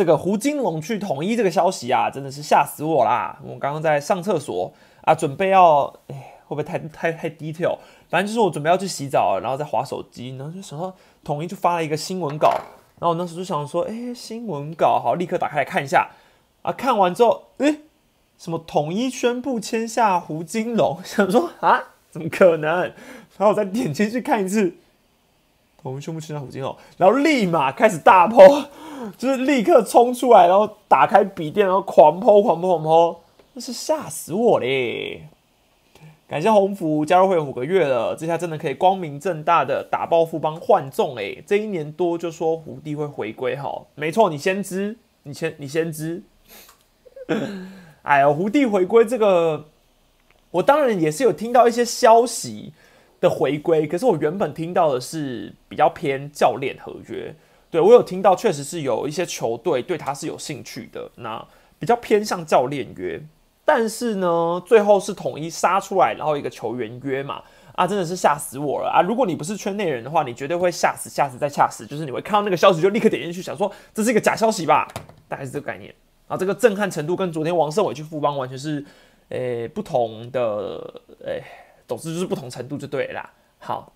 [0.00, 3.38] 这个胡金龙去统一这个消息啊，真的是吓死我啦！
[3.44, 7.76] 我刚刚在上厕所啊，准备要，哎，会不会太太太 detail？
[8.08, 10.90] 反正就是我准备要去洗澡，然后在划手机，然后就想到
[11.22, 12.48] 统一就发了一个新闻稿，
[12.98, 16.08] 然后我那时就想说，哎，新闻稿好，立刻打开来看一下
[16.62, 16.72] 啊。
[16.72, 17.80] 看完之后，哎，
[18.38, 21.78] 什么统一宣布签下胡金龙， 想说啊，
[22.10, 22.80] 怎么可能？
[23.36, 24.76] 然后我再点进去看一次，
[25.82, 28.66] 统一宣布签下胡金龙，然后立马开始大剖，
[29.16, 33.16] 就是立刻冲出来，然后打开笔电，然后狂剖狂剖狂剖，
[33.54, 35.28] 那是吓死我嘞！
[36.28, 41.36] 感谢鸿福加入会员五个月了，这下真的可以光明正大的打爆富邦换众哎！
[41.46, 46.22] 这一年多就说胡弟会回归哈，没错，你先知，你先你先知。
[48.02, 49.66] 哎呦，胡弟回归这个，
[50.52, 52.72] 我当然也是有听到一些消息
[53.20, 57.34] 的回归，可是我原本听到的是比较偏教练合约，
[57.70, 61.46] 对我有听到确实是有一些球队对他是有兴趣的，那
[61.78, 63.20] 比较偏向教练约。
[63.62, 67.40] 但是呢，最后是统一杀出来，然后一个球员约嘛，
[67.76, 69.00] 啊，真的是吓死我了啊！
[69.00, 74.88] 如果你不是圈内人的话，你绝对会吓死、吓死再吓死，就是你会看到那个消息就立刻点进去，想说这是一个假消息吧，
[75.28, 75.94] 大概是这个概念
[76.26, 76.36] 啊。
[76.36, 78.84] 这个震撼程度跟昨天王胜伟去富邦完全是，
[79.28, 81.40] 诶，不同的，诶，
[81.90, 83.28] 总之就是不同程度就对啦。
[83.58, 83.90] 好，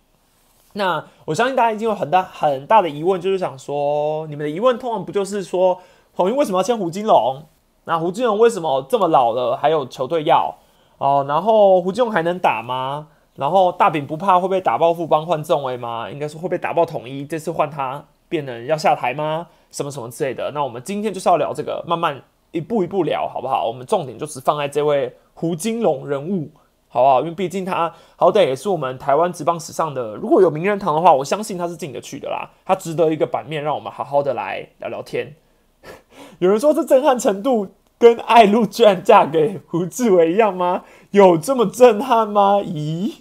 [0.72, 5.80] 那我相信大家已经有很大很大的疑问，就是想说，你们的疑问通常不就是说，
[6.16, 7.44] 统一为什么要签胡金龙？
[7.84, 10.56] 那胡金龙为什么这么老了还有球队要
[10.98, 11.24] 哦？
[11.28, 13.06] 然后胡金龙还能打吗？
[13.36, 16.10] 然后大饼不怕会被打爆富邦换正位吗？
[16.10, 19.46] 应该是会被打爆统一，这次换他变成要下台吗？
[19.70, 20.50] 什么什么之类的？
[20.52, 23.66] 那我们今天就是要聊这个，慢慢一步一步聊，好不好？
[23.66, 26.50] 我们重点就只放在这位胡金龙人物，
[26.94, 27.20] 好不好？
[27.22, 32.48] 因为毕竟他好歹也是我们台湾职棒史上的，如果有名人堂的话，我相信他是进得去的啦。
[32.64, 35.34] 他值得一个版面，让我们好好的来聊聊天。
[36.38, 37.66] 有人说这震撼程度
[37.98, 40.84] 跟爱露居然嫁给胡志伟一样吗？
[41.10, 42.60] 有这么震撼吗？
[42.60, 43.14] 咦，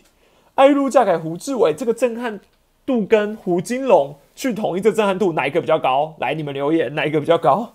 [0.54, 2.40] 爱露嫁给胡志伟，这个震撼
[2.86, 6.14] 度跟胡金龙去同一这震撼度，哪一个比较高？
[6.20, 7.74] 来，你们留言，哪一个比较高？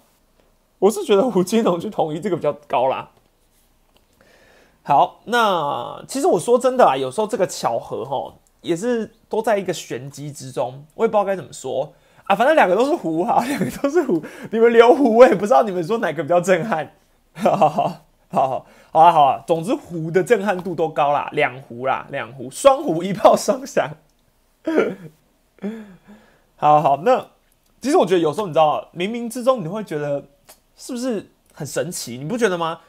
[0.78, 3.10] 我是觉得胡金龙去同一这个比较高啦。
[4.88, 8.32] 好，那其实我说真的啊，有时候这个巧合哈，
[8.62, 11.92] 也是都在一个玄机之中，我也不知道该怎么说。
[12.24, 14.22] 啊，反正两个都是湖哈，两个都是湖。
[14.50, 16.90] 你们留湖，我也不知道你们说哪个比较震撼。
[17.34, 18.00] 好好好，
[18.30, 23.90] 好好啊好啊，总之湖的震撼度都高啦，两湖啦，两湖，双湖一炮双响。
[26.56, 27.26] 好好，那
[27.82, 30.24] 其实我觉得有时候你知道，冥冥之中你会觉得
[30.78, 32.16] 是不是很神奇？
[32.16, 32.80] 你不觉得吗？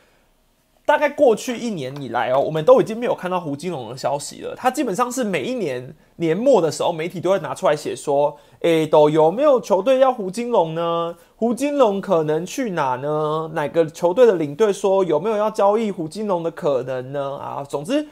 [0.90, 4.56] 大概过去一年以来哦，我们都已经没有看到胡金龙的消息了。
[4.58, 11.16] 他基本上是每一年年末的时候，媒体都会拿出来写说：“诶，都有没有球队要胡金龙呢？
[11.36, 13.52] 胡金龙可能去哪呢？
[13.54, 18.08] 哪个球队的领队说有没有要交易胡金龙的可能呢？”啊，总之。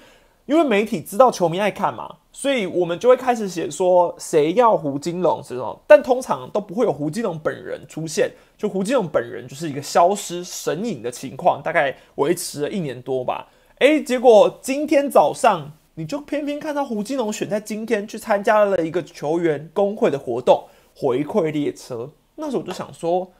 [0.47, 13.49] 因为媒体知道球迷爱看嘛，所以我们就会开始写说谁要胡金龙这种，但通常都不会有胡金龙本人出现，就胡金龙本人就是一个消失神隐的情况，大概维持了一年多吧。
[13.79, 20.63] 诶，结果今天早上你就偏偏看到胡金龙选在今天去参加了一个球员工会的活动
[20.95, 23.33] 回馈列车，那时候我就想说，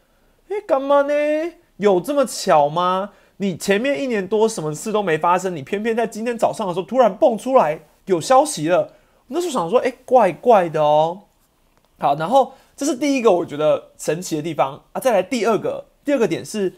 [0.50, 1.14] 诶，干嘛呢？
[1.78, 3.12] 有这么巧吗？
[3.38, 8.94] 你前面一年多什么事都没发生，你偏偏在今天早上的时候突然蹦出来有消息了。
[9.28, 11.22] 那时候想说，哎，怪怪的哦。
[12.00, 15.00] 好，然后这是第一个我觉得神奇的地方啊。
[15.00, 16.74] 再来第二个，第二个点是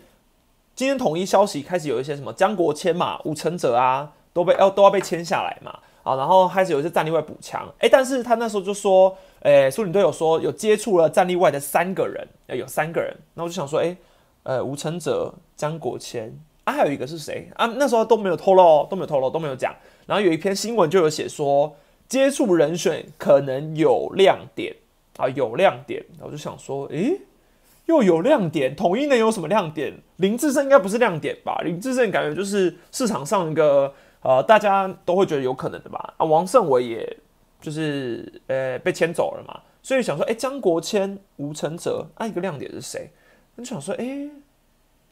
[0.76, 5.80] 今天统一消息开始有一些什么江国谦嘛、吴成哲啊都被要都要被签下来嘛。
[6.04, 7.68] 啊，然后开始有一些战力外补强。
[7.80, 13.16] 哎，但是他那时候就说，哎，苏领队有说有接触了战力外的三个人，要有三个人。
[13.36, 13.96] 那我就想说，哎，
[14.44, 16.38] 呃，吴成哲、江国谦。
[16.72, 17.66] 还有一个是谁啊？
[17.78, 19.76] 那时候都没有透露，都没有透露，都没有讲。
[20.06, 21.76] 然后有一篇新闻就有写说，
[22.08, 24.76] 接触人选可能有亮点
[25.18, 26.04] 啊，有亮点。
[26.22, 27.22] 我就想说，诶，
[27.86, 29.94] 又有亮点，统一能有什么亮点？
[30.18, 31.62] 林志胜应该不是亮点吧？
[31.64, 36.14] 林志胜感觉就是市场上一个呃，大家都会觉得有可能的吧？
[36.18, 37.18] 啊，王胜伟也
[37.62, 43.12] 就是呃被牵走了嘛，所以想说，诶，江国谦、吴承哲，啊，一个亮点是谁？
[43.58, 44.30] 就想说，诶。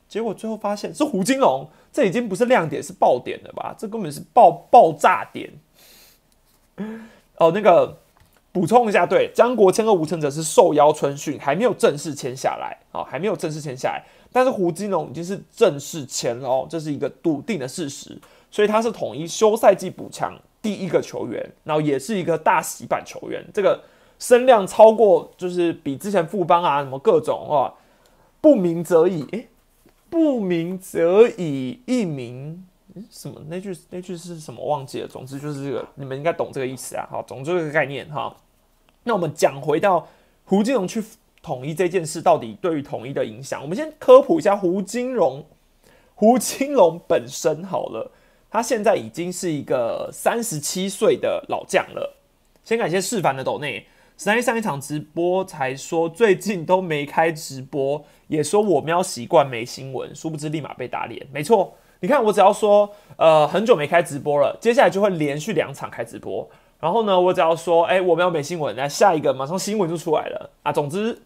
[0.07, 3.75] 结果最后发现是胡金龙，这已经不是亮点，是爆点了吧？
[3.77, 5.51] 这根本是爆爆炸点。
[7.38, 7.98] 哦，那个
[8.51, 14.04] 补充一下，对，江国谦和吴成哲是受邀春训，还没有正式签下来，哦，还没有正式签下来。
[14.31, 18.18] 但是胡金龙已经是正式签了，哦，这是一个笃定的事实，
[18.50, 23.81] 所以他是统一休赛季补强第一个球员，然后也是一个大洗版球员，这个
[24.19, 27.74] 声量超过，就是比之前富邦啊什么各种啊。
[28.39, 29.48] 不鸣则已，诶，
[30.09, 32.65] 不鸣则已，一鸣。
[33.12, 33.39] 什么？
[33.48, 34.65] 那句那句是什么？
[34.65, 35.07] 忘记了。
[35.07, 37.07] 总之就是这个，你们应该懂这个意思啊。
[37.12, 38.36] 好，总之这个概念哈。
[39.04, 40.07] 那我们讲回到
[40.45, 41.04] 胡金龙去
[41.42, 45.45] 统一这件事，到底对于统一的影响，我们先科普一下胡金龙。
[46.15, 48.12] 胡金龙本身好了，
[48.50, 52.18] 他现在已经是一个三十七岁的老将了。
[52.63, 53.86] 先感谢世凡的抖内，
[54.18, 61.25] 上一上一场直播才说最近都没开直播，也说我喵习惯没新闻，殊不知立马被打脸。
[61.31, 61.75] 没错。
[62.00, 66.48] 你看，我只要说，呃，很久没开直播了，接下来就会连续两场开直播。
[66.80, 70.72] 然后呢，我只要说，哎，我们要没新闻，那下一个马上新闻就出来了啊。
[70.72, 71.19] 总之，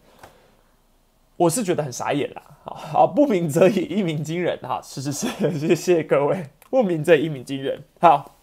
[1.36, 2.42] 我是觉得很傻眼啦。
[2.64, 4.58] 好，不鸣则已，一鸣惊人。
[4.62, 5.26] 哈，是是是，
[5.58, 7.82] 谢谢各位，不鸣则已，一鸣惊人。
[8.00, 8.36] 好，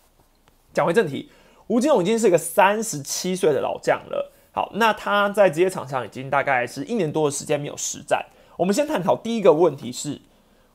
[0.71, 1.31] 讲回正题，
[1.65, 4.31] 吴金龙已经是一个三十七岁的老将了。
[4.51, 8.25] 好，那他在职业场上已经大概是一年多的时间没有实战。
[8.57, 10.21] 我们先探讨第一个问题是。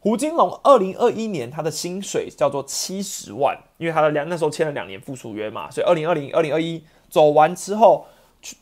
[0.01, 8.05] 胡金龙二零二一年他的薪水叫做七十万，因为他的两那时候签了两年附属约嘛，所以二零二零二零二一走完之后，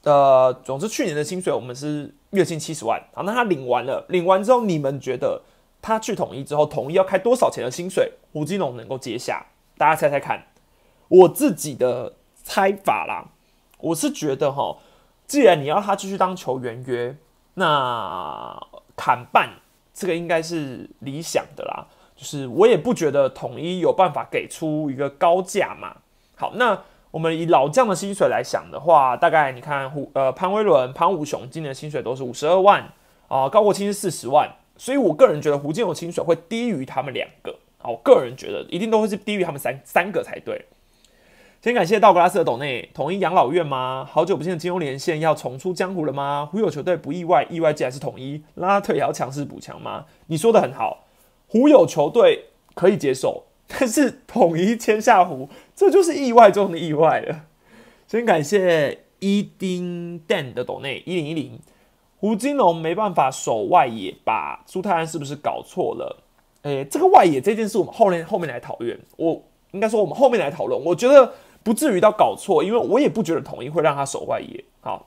[0.05, 3.03] 呃，总之去年的薪水我们是月薪七十万。
[3.13, 5.43] 好，那他领完了，领完之后，你们觉得
[5.81, 8.13] 他去统一之后，统一要开多少钱的薪水？
[8.33, 9.45] 胡金龙能够接下？
[9.77, 10.47] 大家猜猜看。
[11.09, 12.15] 我自己的
[12.45, 13.33] 猜法啦，
[13.81, 14.79] 我是觉得哈，
[15.33, 17.17] 既然你要他继续当球员约，
[17.55, 18.55] 那
[18.95, 19.49] 砍半。
[19.95, 25.97] 这个应该是理想的啦，就是我也不觉得统一有办法给出一个高价嘛。
[26.37, 26.79] 好，那
[27.11, 32.93] 我们以老将的薪水来想的话，大概你看胡呃潘威伦、潘武雄今年的薪水都是五十二万
[33.29, 37.57] 啊，高国清是四十万，所以我个人觉得胡金龙薪水会低于他们两个。
[37.79, 40.67] 啊，我个人觉得一定都会是低于他们三三个才对。
[41.63, 44.05] 先感谢道格拉斯的董内，统一养老院吗？
[44.11, 46.49] 好久不见的金融连线要重出江湖了吗？
[46.51, 50.07] 胡友球队不意外，意外竟然是统一，拉退也要强势补强吗？
[50.27, 51.05] 你说的很好，
[51.47, 57.45] 胡友球队可以接受，但是统一签下湖，这就是意外中的意外了。
[58.09, 61.61] 先感谢伊丁 Dan 的董内一零一零，
[62.17, 64.65] 胡金龙没办法守外野吧？
[64.67, 66.25] 朱泰安是不是搞错了？
[66.63, 68.99] 诶，这个外野这件事，我们后面后面来讨论。
[69.17, 70.85] 我应该说，我们后面来讨论。
[70.85, 71.33] 我觉得。
[71.65, 74.65] 不至于到搞错，因为我也不觉得统一会让他守外野。
[74.81, 75.07] 好，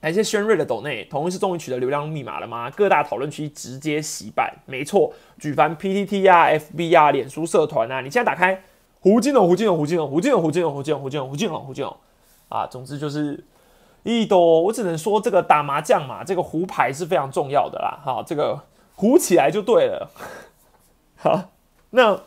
[0.00, 2.68] 感谢轩瑞的抖内，统一是终于取得流量密码了吗？
[2.70, 8.62] 各大讨论区直接洗版，没错，举凡 PTT 啊、FB 啊、脸书社团啊，你现在打开
[9.00, 11.96] 胡金龙、胡金龙、胡金龙、胡金龙、胡金龙、胡金龙、胡金龙、胡金龙、胡金龙
[12.48, 13.44] 啊，总之就是
[14.02, 14.62] 一多。
[14.62, 18.00] 我只能说，这个打麻将嘛，这个胡牌是非常重要的啦。
[18.04, 18.64] 好，这个
[18.96, 20.10] 胡起来就对了。
[21.16, 21.50] 好，
[21.90, 22.20] 那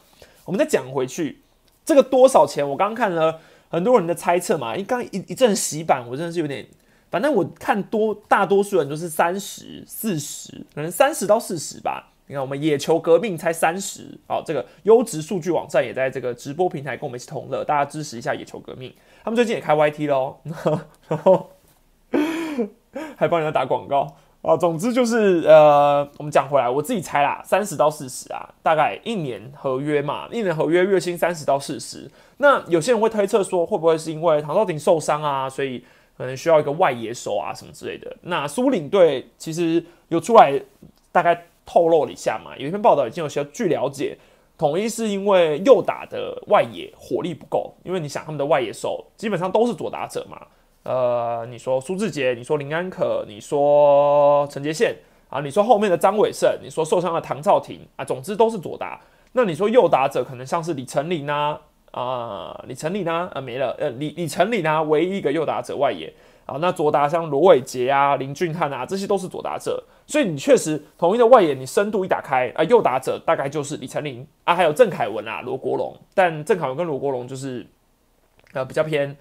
[0.46, 1.42] 我们再讲回去，
[1.84, 2.68] 这个多少钱？
[2.70, 3.42] 我刚看了。
[3.70, 6.66] 很多人的猜测嘛，因为刚一一阵洗版，我真的是有点，
[7.12, 12.12] 反正我看多大多数人都是三十四十，可能三十到四十吧。
[12.30, 18.94] 你看我们野球革命才三十，好，这个优质数据网站也在这个直播平台跟我们一起同乐，大家支持一下野球革命。
[19.24, 20.38] 他们最近也开 YT 喽，
[21.08, 21.52] 然后
[23.16, 24.18] 还帮人家打广告。
[24.48, 32.10] 啊，总之就是呃，我们讲回来，我自己猜啦，三十到四十啊，大概一年合约嘛，一年合约月薪三十到四十。
[32.38, 35.84] 那有些人会推测说，会不会是因为唐少廷受伤啊，所以
[36.18, 38.16] 可能需要一个外野手啊什么之类的？
[38.22, 40.58] 那苏领队其实有出来
[41.12, 44.18] 大概透露了一下嘛，有一篇报道已经有些据了解，
[44.58, 50.40] 统一是因为右打的外野火力不够，因为你想他们的外野手基本上都是左打者嘛。
[50.88, 54.96] 呃，你说苏志杰，你说林安可，你说陈杰宪
[55.30, 59.02] 啊，你说后面的张伟胜，你说受伤的唐兆廷啊，总之都是左打。
[59.34, 61.58] 那你说右打者可能像是李成林呐，
[61.92, 66.14] 啊，李成林呐，啊没了，呃，李李成林呐，唯一一个右打者外野
[66.46, 66.56] 啊。
[66.62, 69.84] 那左打像罗伟杰啊、林俊汉啊，这些都是左打者。
[70.06, 75.94] 所以你确实统一的外野，你深度一打开啊，右打者大概就是李成林啊，还有郑凯文啊、罗国龙。
[76.14, 77.68] 但郑凯文跟罗国龙就是
[78.54, 79.18] 呃比较偏。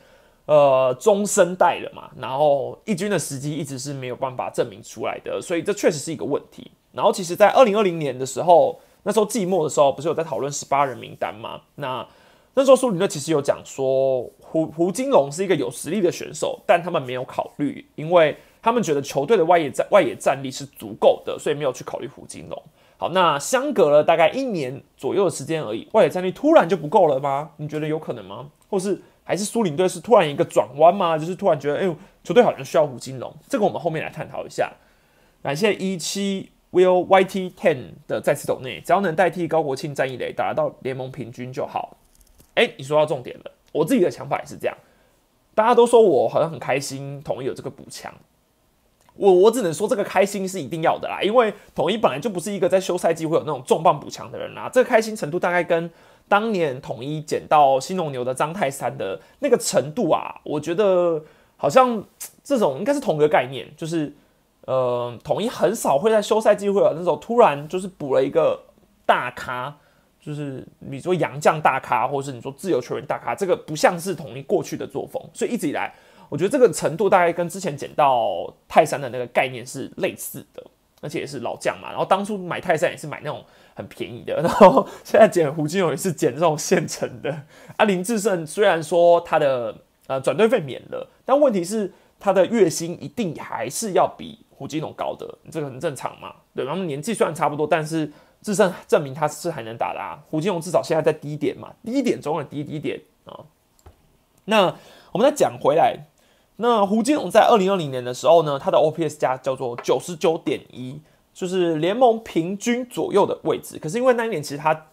[0.47, 6.71] 呃，中生代了嘛，然后义军的时机一直是没有办法证明出来的，所以这确实是一个问题。
[6.93, 11.61] 然后其实，在二零二零年的时候，那时候季末的时候，不是有在讨论十八人名单吗？
[11.75, 12.07] 那
[12.55, 22.63] 那时候苏林队其实有讲说，胡胡金龙是一个有实力的选手，但他们没有考虑，因为他们觉得球队的外野战外野战力是足够的，所以没有去考虑胡金龙。
[22.97, 27.51] 好，那相隔了大概一年左右的时间而已，外野战力突然就不够了吗？
[27.57, 28.49] 你觉得有可能吗？
[28.71, 29.03] 或是？
[29.27, 31.19] 还是苏宁队是突然一个转弯吗？
[31.19, 34.73] 就是突然觉得，哎，球队好像需要胡金龙，这个我们后面来探讨一下。
[35.43, 41.97] 感谢一七 Will YT Ten 的再次抖内，只要能代替高国庆、战役雷打到联盟平均就好。
[42.55, 44.77] 哎，你说到重点了，我自己的想法也是这样。
[45.55, 48.15] 大家都说我好像很开心，统一有这个补强。
[49.15, 55.91] 我我只能说这个开心是一定要的啦，因为统一本来就不是一个在休赛季会有那种重磅补强的人啦，这个开心程度大概跟
[56.29, 61.23] 当年统一捡到新农牛的张泰山的那个程度啊，我觉得
[61.57, 62.03] 好像
[62.43, 64.13] 这种应该是同一个概念，就是
[64.63, 68.61] 呃，统一很少会在休赛季会有那种突然就是补了一个
[69.05, 69.77] 大咖，
[70.21, 75.95] 就是你说洋将大咖，或是你说自由球员大咖，这个不像是统一过去的作风，所以一直以来。
[76.29, 80.61] 我觉得这个程度大概跟之前捡到泰山的那个概念是类似的，
[81.01, 81.89] 而且也是老将嘛。
[81.89, 83.45] 然后当初买泰山也是买那种
[83.77, 87.31] 很便宜的， 然后现在捡胡金勇也是捡这种现成的。
[87.77, 89.77] 啊，林志胜虽然说他的
[90.09, 96.35] 呃转队费免了，但问题是他的月薪一定还是要比胡金勇高的，这个很正常嘛。
[96.55, 100.19] 对，他们年纪虽然差不多，但是志胜证明他是还能打的啊。
[100.31, 103.45] 胡金勇至少现在在低点嘛，低点中的低低点啊。
[104.47, 104.75] 那
[105.13, 106.07] 我们再讲回来。
[106.59, 110.99] 那胡金龙在二零二零年的时候呢，他的 OPS 加叫做九十九点一，
[111.37, 113.79] 就是联盟平均左右的位置。
[113.79, 114.87] 可是因为那一年其实他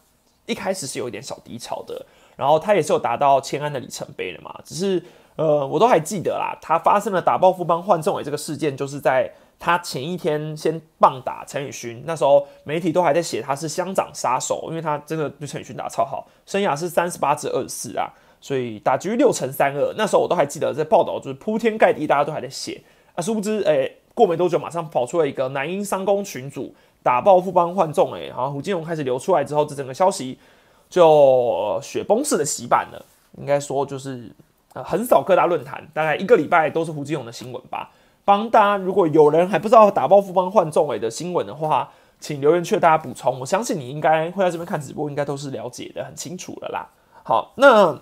[0.45, 4.59] 一开始是有一点小低潮的，然后他也是有达到千安的里程碑的嘛。
[4.65, 5.01] 只是
[5.37, 18.11] 呃，我都还记得啦，他发生了打爆副帮换政委这个事件，就是在他前一天先棒打陈宇勋，那时候媒体都还在写他是乡长杀手，因为他真的对陈宇勋打超好，生涯是三十八至二十四啊。
[18.41, 22.83] 所以打局六乘三二，那时候我都还记得在报道，就是铺天盖地，大家都还在写
[23.15, 23.21] 啊。
[23.21, 30.37] 殊不知，诶，过没多久，马上跑出了一个南英三公群主打爆富邦换众，哎，然后胡金龙开始流出来之后，这整个消息
[30.89, 33.05] 就雪崩式的洗版了。
[33.37, 34.31] 应该说就是
[34.73, 37.91] 呃，横扫各大论坛，大概一个礼拜都是胡金龙的新闻吧。
[38.23, 43.39] 帮大家，如果有人还不知道打爆富邦换众哎的新闻的话，请留言区大家补充。
[43.39, 46.89] 我相信你应该会在这边看直播，应该都是了解的很清楚了啦。
[47.23, 47.99] 好，那。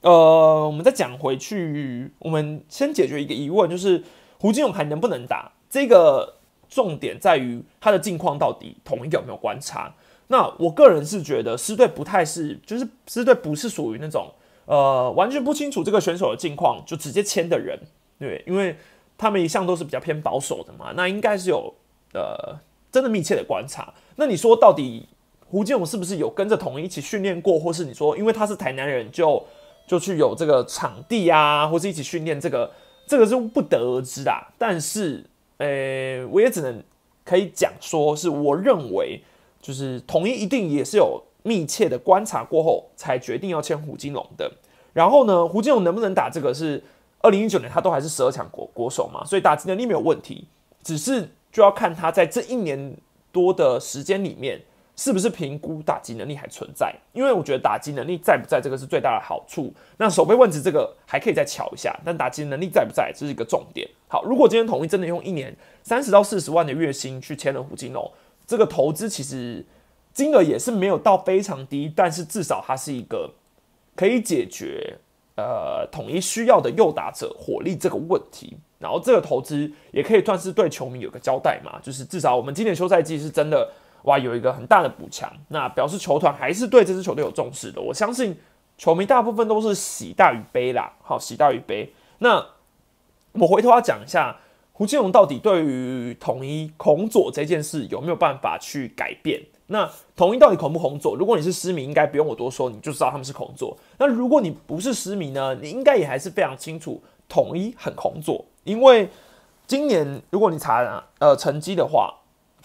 [0.00, 4.04] 呃，我们再讲回去，我们先解决一个疑问，就是
[4.38, 5.52] 胡金勇还能不能打？
[5.68, 6.36] 这个
[6.68, 9.92] 重点在于他的近况到底统一有没有观察？
[10.28, 14.30] 那我个人是觉得师队不太是，就是师队不是属于那种
[14.66, 17.78] 呃完全不清楚这个选手的近况就直接签的人，
[18.18, 18.76] 对，因为
[19.16, 21.74] 他们一向都是比较偏保守的嘛，那应该是有
[22.14, 22.58] 呃
[22.92, 23.92] 真的密切的观察。
[24.16, 25.08] 那你说到底
[25.48, 29.44] 胡金勇是不是有跟着统一一起训练过，或是你说因为他是台南人就？
[29.88, 32.70] 就去有这个场地啊，或是一起训练，这个
[33.08, 34.32] 这个是不得而知的。
[34.56, 35.24] 但是，
[35.56, 36.80] 呃，我也只能
[37.24, 39.20] 可以讲说，是我认为，
[39.60, 44.52] 就是统一一定也是有密切的观察过后，才决定要签胡金龙的。
[44.92, 46.80] 然后呢，胡金龙能不能打这个是
[47.20, 50.46] 二零一九年他都还是十二强国国手嘛，所以打击能力没有问题，
[50.84, 52.94] 只是就要看他在这一年
[53.32, 54.60] 多的时间里面。
[55.00, 56.92] 是不是评估打击能力还存在？
[57.12, 59.72] 因为我觉得打击能力在不在这个是最大的好处。
[59.96, 63.88] 那守备问题这个还可以再瞧一下，但打击能力在不在这是一个重点。
[64.08, 68.10] 好，如果今天统一真的用一年三十到四十万的月薪去签了胡金龙，
[68.44, 69.64] 这个投资其实
[70.12, 73.30] 金额也是没有到非常低，但是至少它是一个
[73.94, 74.98] 可以解决
[75.36, 78.56] 呃统一需要的诱打者火力这个问题。
[78.80, 83.70] 然后这个投资也可以算是对球迷有个交代嘛，就是至少我们今年休赛季是真的。
[84.08, 87.78] 哇，有一个很大的补强，那表示球团还是对这支球队有重视的。
[87.78, 88.34] 我相信
[88.78, 90.90] 球迷大部分都是喜大于悲啦。
[91.02, 91.92] 好，喜大于悲。
[92.20, 92.42] 那
[93.32, 94.34] 我回头要讲一下
[94.72, 99.42] 胡金龙到底对于统一恐左这件事有没有办法去改变？
[99.66, 99.86] 那
[100.16, 101.14] 统一到底恐不恐左？
[101.14, 103.76] 如果你是失迷，应该不用我多说，你就知道他们是恐左。
[103.98, 105.54] 那如果你不是失迷呢？
[105.60, 109.10] 你应该也还是非常清楚统一很恐左，因为
[109.66, 112.14] 今年如果你查呃成绩的话。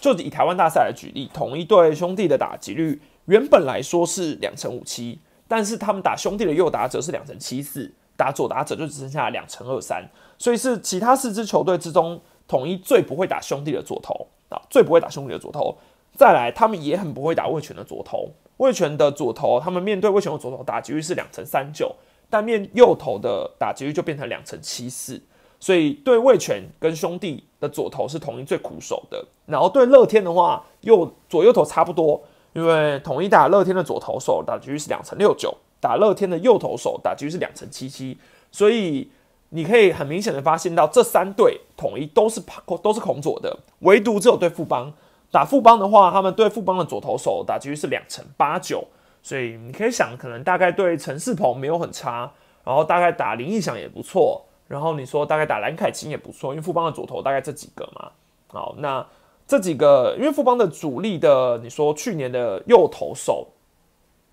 [0.04, 5.18] 就以台湾大赛来举例，统一对兄弟的打击率原本来说是两成五七，
[5.48, 10.06] 但是他们打兄弟的右打者是两成七四，打左打者就只剩下两成二三，
[10.36, 15.74] 所以是其他四支球队之中，统一最不会打兄弟的左投啊，最不会打兄弟的左投。
[16.14, 21.96] 再来，他们也很不会打魏权的左投，魏权的左投，他们面对魏权的左投打击率是两成三九，
[22.28, 25.22] 但面右投的打击率就变成两成七四。
[25.64, 38.18] 所以对魏权跟兄弟的左投是统一最苦手的，然后对乐天的话，右左右投差不多，因为统一打乐天的左投手打击率是两成六九，打乐天的右投手打击率是两成七七，
[38.52, 39.10] 所以
[39.48, 42.42] 你可以很明显的发现到这三队统一都是
[42.82, 44.92] 都是孔左的，唯独只有对富邦
[45.30, 48.86] 打富邦的话，他们对富邦的左投手打击率是两成八九，
[49.22, 52.30] 所以你可以想，可能大概对陈世鹏没有很差，
[52.64, 54.44] 然后大概打林义祥也不错。
[54.74, 58.10] 然后你说大概打蓝凯清也不错，因为富邦的左投大概这几个嘛。
[58.48, 59.06] 好，那
[59.46, 63.46] 这几个，因为富邦的主力的，你说去年的右投手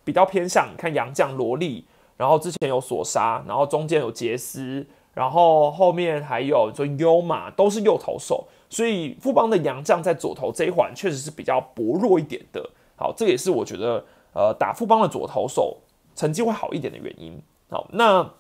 [0.04, 1.86] 比较偏向，你看杨将罗莉，
[2.18, 4.84] 然后之前有索沙，然后中间有杰斯，
[5.14, 12.68] 然后后面还有说优马都是右投手，所以富邦的杨将在左投这一环确实是比较薄弱一点的。
[12.96, 15.78] 好，这也是我觉得呃打富邦的左投手
[16.16, 17.40] 成绩会好一点的原因。
[17.70, 18.32] 好，那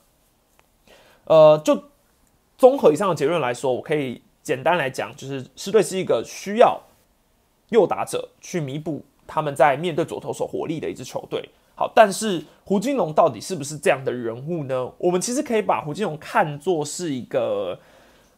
[1.26, 1.84] 呃就
[2.62, 6.80] 综合以上的结论来说，我可以简单来讲，就是狮队是一个需要
[7.70, 11.50] 右打者去弥补他们在面对左投手火力的一支球队。
[11.74, 14.92] 好，但是胡金龙到底是不是这样的人物呢？
[15.00, 17.80] 我们其实可以把胡金龙看作是一个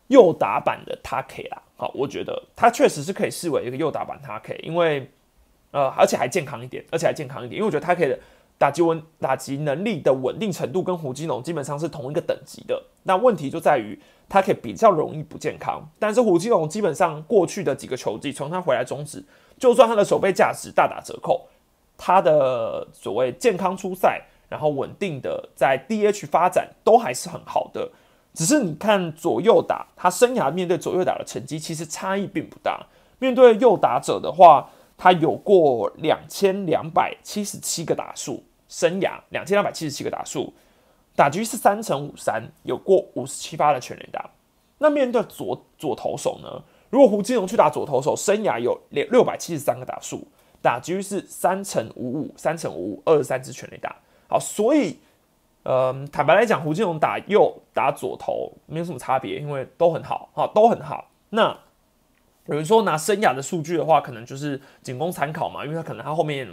[0.08, 1.62] 右打版的 t a k 啦。
[1.76, 5.12] 好，我觉得他确实是可以视为一个右打版 t a k 因为
[5.72, 8.18] 呃，而且还健康一点，而且还健康一点，因为我觉得他可以的
[8.64, 12.82] 打击稳打击能力的稳定程度跟胡金龙基本上是同一个等级的。
[13.04, 19.22] 那问题就在于他可以比较容易不健康，但是胡金龙基本上过去的几个球季，从他回来中止，
[19.60, 21.46] 就算他的守备价值大打折扣。
[21.98, 27.92] 他的所谓健康出赛，然后稳定的在 DH 发展都还是很好的，
[28.34, 32.88] 只是你看左右打，他生涯面对左右打的成绩其实差异并不大。
[33.20, 38.44] 面对右打者的话，他有过两千两百七十七个打数，
[38.74, 40.52] 生涯两千两百七十七个打数，
[41.16, 44.28] 打局是三乘五三，有过五十七发的全垒打。
[44.80, 46.50] 那面对左左投手呢？
[46.90, 50.28] 如果胡金龙去打左投手，生涯有六六百七十三个打数。
[50.60, 53.96] 打局是三乘五五，三乘五五，二十三支全垒打。
[54.28, 54.98] 好，所以，
[55.62, 61.12] 呃，坦白来讲，胡金龙打右打左投没有什么差别，因为都很好，哈，都很好。
[61.30, 61.56] 那
[62.48, 66.48] 有人说拿生涯的数据的话，可能就是仅供参考嘛，因为他可能他后面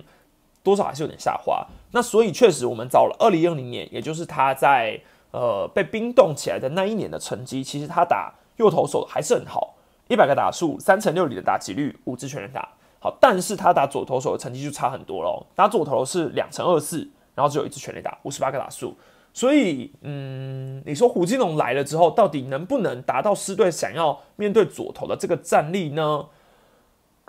[0.63, 1.67] 多少还是有点下滑。
[1.93, 5.01] 那所以确实，我们找了二零二零年，也就是他在
[5.33, 9.75] 呃被冰冻起来的那一年的成绩，其实他打右投手还是很好，
[10.09, 12.69] 一百个打数，三乘六里的打击率，五支全垒打。
[13.01, 15.47] 好，但是他打左投手的成绩就差很多喽。
[15.55, 18.95] 打左投是两成二四，然后只有一支全垒打，五十八个打数。
[19.33, 26.27] 所以，嗯，你说胡金龙来了之后，到底能不能达到狮队想要面对左投的这个战力呢？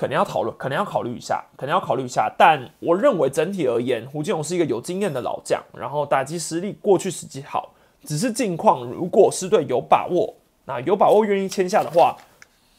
[0.01, 2.27] 可能要讨论，可能要考虑一下，可能要考虑一下。
[2.36, 7.71] 但我认为整体而言，胡金龙是一个有经验的老将，然后打击实力过去实际好，
[8.04, 10.34] 只是近况如果是队有把握，
[10.65, 12.17] 那有把握愿意签下的话。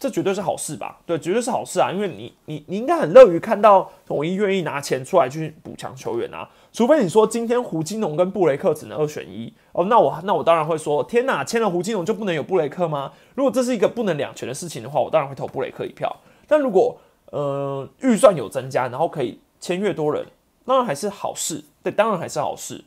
[0.00, 0.98] 这绝对是好事吧？
[1.06, 1.92] 对，绝对是好事啊！
[1.92, 6.50] 因为你，你，你应该很乐于看到统一愿意拿钱出来去补强球员啊。
[6.72, 13.12] 除非你说今天胡金龙跟布雷克只能二选一哦，那我那我当然会说，天哪，签了胡金龙就不能有布雷克吗？
[13.36, 16.12] 如果这是一个不能两全的事情的话，我当然会投布雷克一票。
[16.48, 16.98] 但如果
[17.32, 20.24] 呃预算有增加，然后可以签越多人，
[20.64, 21.64] 当然还是好事。
[21.82, 22.84] 对，当然还是好事。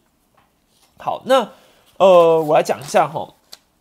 [0.97, 1.49] 好，那
[1.97, 3.33] 呃，我来讲一下哈，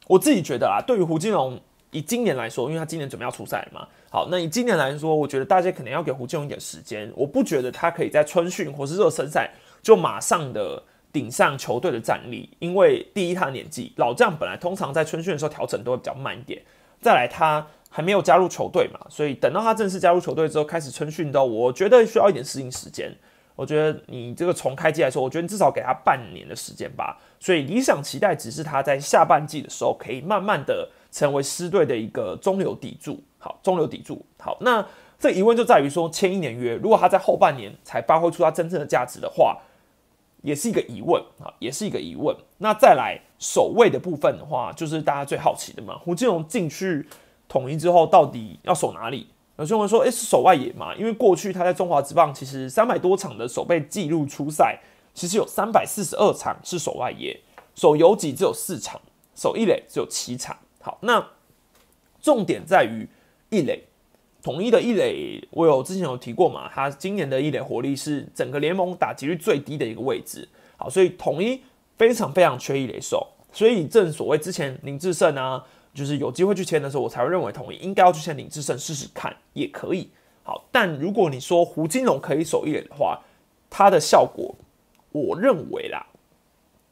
[0.08, 1.60] 我自己觉得啊，对于胡金龙。
[1.90, 7.08] 以今年来说，因为他今年准备要出赛嘛，好，那以今年来说，我觉得大家可能要给胡金龙一点时间。
[7.14, 9.48] 我不觉得他可以在春训或是热身赛
[9.80, 16.60] 就马上的顶上球队的战力，因为第一他年纪，老将本来通常在春训的时候调整都会比较慢一点。
[17.00, 23.14] 再来他还没有加入球队嘛，所以等到他正式加入球队之后开始春训的，我觉得需要一点适应时间。
[23.54, 27.16] 我觉得你这个从开季来说，我觉得你至少给他半年的时间吧。
[27.38, 30.88] 所以理想期待只是他在下半季的时候可以慢慢的。
[31.14, 34.84] 成为师队的一个中流砥柱，好，中流砥柱，好，那
[35.16, 39.58] 这疑问就在于说，签一年约，如果他在后半年才发挥出他真正的价值的话，
[40.42, 42.36] 也是一个疑问啊，也是一个疑问。
[42.58, 47.06] 那再来守卫的部分的话，就是大家最好奇的嘛，胡金龙进去
[47.48, 49.28] 统一之后，到底要守哪里？
[49.56, 50.94] 有些人说，诶，是守外野嘛？
[50.96, 54.80] 因为过去他在中华职棒其实三百多场的守备记录出赛，
[55.14, 57.40] 其实有三百四十二场是守外野，
[57.76, 59.00] 守游击只有四场，
[59.36, 60.56] 守一垒只有七场。
[60.80, 61.24] 好，那
[62.20, 63.08] 重点在于
[63.50, 63.84] 一垒
[64.42, 70.48] 统一的一垒，我有之前有提过嘛，他今年的一垒火力是整个联盟打击率最低的一个位置。
[70.76, 71.62] 好，所以统一
[71.96, 80.10] 非常非常缺一垒手，所以正所谓之前林志胜啊，就是有机会去签的时候，我才会认为统一应该要去签林志胜试试看，也可以。
[80.42, 83.22] 好，但如果你说胡金龙可以守一垒的话，
[83.70, 84.54] 他的效果，
[85.12, 86.04] 我认为啦，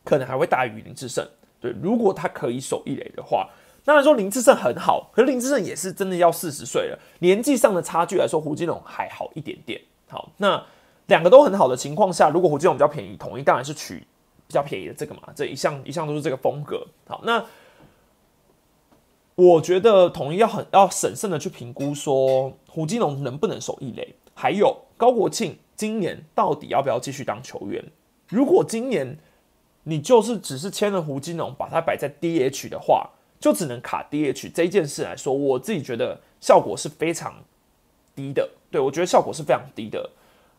[0.05, 1.29] 可能还会大于林志胜。
[1.61, 3.51] 对，如果他可以守一垒的话。
[3.85, 9.81] 当然说林志胜很好，可是林志胜也是真的要四十岁了，年纪上的差距来说，胡金龙还好一点点。
[10.09, 10.65] 好，那
[11.07, 13.99] 两个都很好的情况下，如果胡金龙比较便宜，统一当然是取
[14.47, 16.87] 比较便宜的这个嘛，这一向一向都是这个风格。
[17.09, 17.45] 好，那
[19.35, 27.85] 我觉得统一要很要审慎的去评估说胡金龙能不能守一垒，还有高国庆今年到底要不要继续当球员？
[28.29, 29.19] 如果今年
[29.85, 33.11] 你就是只是签了胡金龙，把它摆在 DH 的话。
[33.43, 37.35] 就只能卡 DH 这件事来说，我自己觉得效果是非常
[38.15, 38.49] 低的。
[38.71, 40.09] 对我觉得效果是非常低的。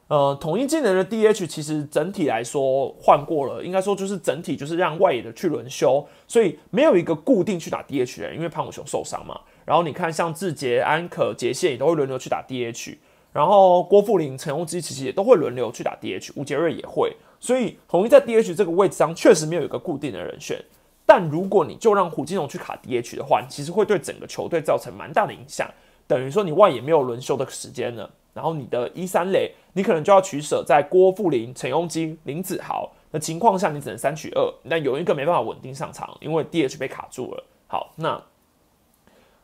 [0.10, 9.40] 呃，统一技能的 DH 其实整体来说换过了，应该说就是整体就是让外野的去轮休，所以没有一个固定去打 DH 的人，因为潘武雄受伤嘛。
[9.66, 12.98] 然后你看像志杰、安可、杰宪也都会轮流去打 DH，
[13.32, 20.64] 然后郭富林、陈庸基其实也都会轮流去打 DH，吴杰瑞也会，所以统一在 DH 这个位置上确实没有一个固定的人选。
[21.06, 25.68] 但如果你就让胡金龙去卡 DH 的话，其实会对整个球队造成蛮大的影响，
[26.06, 28.10] 等于说你外野没有轮休的时间了。
[28.34, 34.54] 然后你的一三垒，你可能就要取舍在郭富林、陈庸基、林子豪的情况下，你只能三取二。
[34.64, 37.44] 那有一个没办法稳定上场，因为 DH 被卡住了。
[37.68, 38.24] 好，那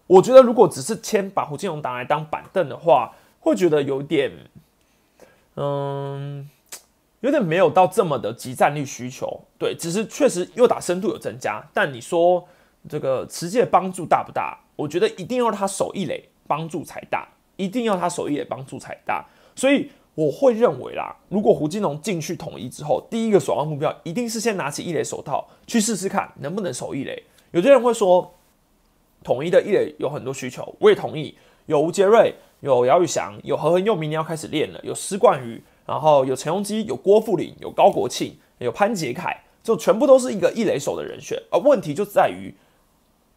[0.08, 4.32] 我觉得如果只是签把胡金龙打来当板凳的话，会觉得有点，
[5.56, 6.50] 嗯，
[7.20, 9.42] 有点没有到这么的集战力需求。
[9.60, 12.48] 对，只是确实又打深度有增加，但你说
[12.90, 14.58] 这个实际帮助大不大？
[14.76, 17.28] 我觉得一定要他守一垒帮助才大。
[17.60, 27.22] 一定要他手艺的帮助才大，所以我会认为啦，如果胡金龙进去统一之后，第一个首要目标一定是先拿起一垒手套去试试看能不能守一垒。
[27.52, 28.34] 有些人会说，
[29.24, 31.38] 统一的一垒有很多需求，我也同意。
[31.66, 34.80] 有吴杰瑞，有姚宇翔，有何恒佑，明年要开始练了。
[34.82, 41.38] 有施冠宇，然后有陈荣基，有郭富林，有高国庆，有潘杰凯，就全部都是一个一垒手的人选。
[41.52, 42.56] 而问题就在于，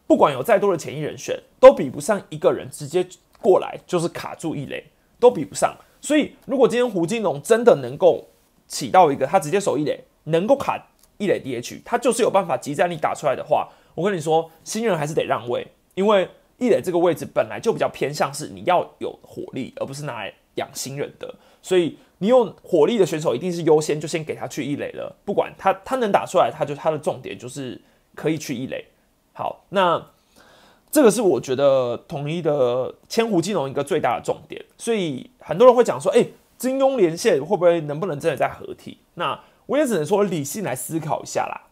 [0.06, 3.04] 不管有再多的前一人选，都比不上一个人直接。
[3.42, 4.84] 过来就是卡住一垒，
[5.18, 5.76] 都比不上。
[6.00, 8.28] 所以，如果今天胡金龙真的能够
[8.66, 10.80] 起到一个他直接守一垒，能够卡
[11.18, 16.28] 一垒 DH，他就是有办法集战力打出来的话，我跟你说，新人还是得让位，因为
[16.58, 21.34] 一垒这个位置本来就比较偏向是你要有火力，而不是拿来养新人的。
[21.60, 25.14] 所以，你用火力的选手一定是优先，就先给他去一垒了。
[25.24, 27.80] 不管他他能打出来，他就他的重点就是
[28.14, 28.86] 可以去一垒。
[29.32, 30.11] 好，那。
[30.92, 36.26] 这个是我觉得统一的千湖金融一个最大的重点，所以很多人会讲说，哎，
[36.58, 38.98] 金庸连线会不会能不能真的在合体？
[39.14, 41.62] 那我也只能说理性来思考一下啦。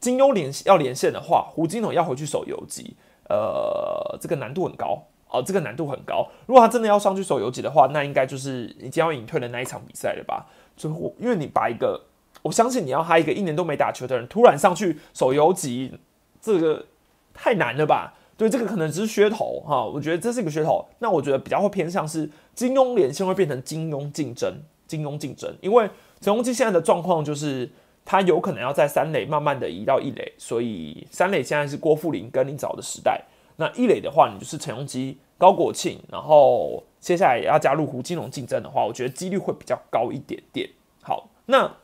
[0.00, 2.96] 金庸连要连线的话，胡金龙要回去守游击，
[3.28, 6.28] 呃，这个难度很高哦，这个难度很高。
[6.46, 10.46] 如果他真的要上去守游击的话，那应该就是你将要隐退的那一场比赛了吧？
[10.76, 12.00] 就因为你把一个，
[12.42, 16.00] 我相信你要他一个一年都没打球的人突然上去守游击，
[16.42, 16.86] 这个
[17.32, 18.14] 太难了吧？
[18.36, 20.84] 对，这个可能只是噱头哈，我觉得这是一个噱头。
[20.98, 24.52] 那我觉得比较会偏向是金庸连线会变成金庸竞争，
[24.88, 25.88] 金庸竞争，因为
[26.20, 27.70] 陈宏基现在的状况就是
[28.04, 33.22] 他有可能要在三垒慢慢的移到一垒，所以三垒现在是郭富林跟林早的时代。
[33.56, 40.68] 那一垒的话，你就是陈宏基、高国庆，然后接下来要加入胡金龙竞争的话，我觉得几率会比较高一点点。
[41.02, 41.76] 好，那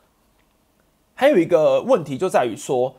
[1.15, 2.97] 还有一个问题就在于说，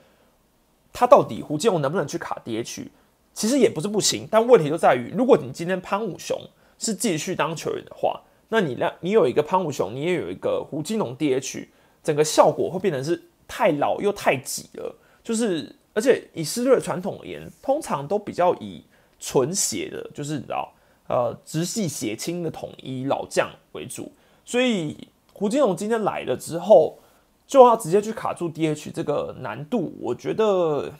[0.90, 2.86] 他到底胡金龙能不能去卡 DH？
[3.34, 6.38] 其实也不是不行，但问题就在于，如果你今天潘武雄
[6.78, 11.66] 是继续当球员的话，那你让你有一个潘武雄，你也有一个胡金龙 DH，
[12.02, 14.94] 整个效果会变成是太老又太挤了。
[15.24, 18.84] 就是，而且以狮队的传统而言，通常都比较以
[19.18, 20.70] 纯血的，就是你知道，
[21.08, 24.12] 呃，直系血亲的统一老将为主。
[24.44, 26.98] 所以胡金龙今天来了之后，
[27.46, 30.92] 就要直接去卡住 DH 这个难度，我觉得。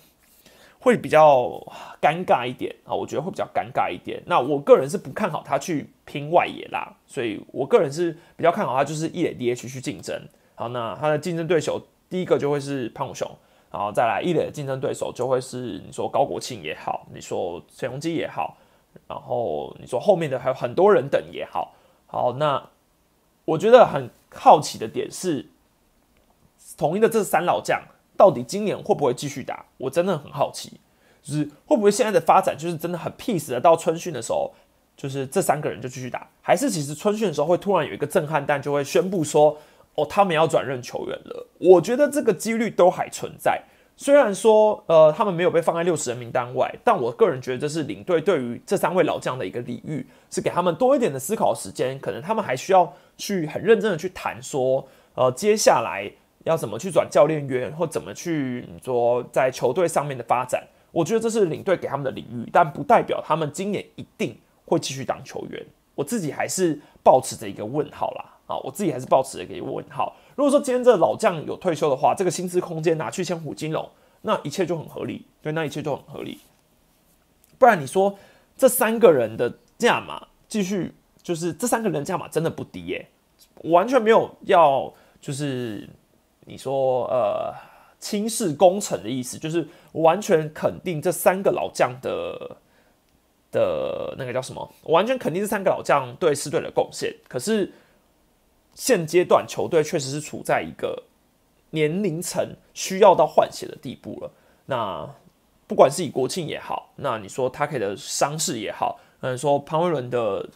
[0.82, 1.48] 会比较
[2.00, 4.20] 尴尬一点啊，我觉得会比较尴尬一点。
[4.26, 10.20] 那我个人是不看好他去拼外野啦，所以我个人是比较看好他就是一垒 DH 去竞争。
[10.56, 13.30] 好，那他的竞争对手第一个就会是潘武雄，
[13.70, 18.56] 然后再来一垒的竞争对手就会是你说高国庆也好，你说陈荣基也好，
[19.06, 21.76] 然后你说后面的还有很多人等也好。
[22.06, 22.60] 好，那
[23.44, 25.46] 我觉得很好奇的点是，
[26.76, 27.80] 统一的这三老将。
[28.22, 29.64] 到底今年会不会继续打？
[29.78, 30.78] 我真的很好奇，
[31.20, 34.52] 就是会不会现在的发展就是真的很 peace 的，到春训的时候，
[34.96, 39.58] 就是这三个人就继续打，还是其实春训的时候会突然有一个震撼弹，就会宣布说，
[39.96, 41.48] 哦，他们要转任球员了。
[41.58, 43.60] 我觉得这个几率都还存在。
[43.96, 51.98] 虽然说，呃，他们没有被放在六十人名单外，但我个人觉得这是领队对于这三位老将的一个礼遇，是给他们多一点的思考时间。
[51.98, 56.12] 可能他们还需要去很认真的去谈说，呃，接下来。
[56.44, 60.66] 要怎么去转教练员，或怎么去说在球队上面的发展？
[60.90, 65.64] 我觉得这是领队给他们的领域，但不代表他们今年一定会继续当球员。
[65.94, 70.14] 我自己还是保持着一个问号啦，啊，我自己还是保持着一个问号。
[70.36, 73.88] 如果说今天这老将有退休的话，这个薪资空间拿去签虎金龙，
[74.20, 76.40] 那一切就很合理，对，那一切就很合理。
[77.58, 78.18] 不然你说
[78.56, 83.08] 这三个人的价码继续，就是这三个人价码真的不低耶，
[83.64, 85.88] 完全没有要就是。
[86.44, 87.54] 你说呃
[87.98, 92.56] 轻视工程的意思，就是完全肯定这三个老将的
[93.50, 94.72] 的那个叫什么？
[94.84, 97.14] 完全肯定这三个老将对狮队的贡献。
[97.28, 97.72] 可是
[98.74, 101.04] 现阶段球队确实是处在一个
[101.70, 104.32] 年龄层需要到换血的地步了。
[104.66, 105.08] 那
[105.68, 110.48] 不管是以国庆也好，那你说他给的伤势也好，嗯，说潘威伦的